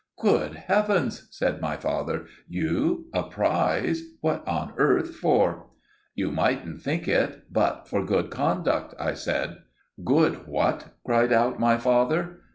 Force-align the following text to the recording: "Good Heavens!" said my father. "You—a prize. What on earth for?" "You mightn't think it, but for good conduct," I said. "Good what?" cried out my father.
"Good 0.17 0.55
Heavens!" 0.55 1.27
said 1.29 1.61
my 1.61 1.77
father. 1.77 2.25
"You—a 2.49 3.21
prize. 3.29 4.01
What 4.21 4.47
on 4.47 4.73
earth 4.77 5.15
for?" 5.17 5.67
"You 6.15 6.31
mightn't 6.31 6.81
think 6.81 7.07
it, 7.07 7.43
but 7.53 7.87
for 7.87 8.03
good 8.03 8.31
conduct," 8.31 8.95
I 8.99 9.13
said. 9.13 9.59
"Good 10.03 10.47
what?" 10.47 10.87
cried 11.05 11.31
out 11.31 11.59
my 11.59 11.77
father. 11.77 12.39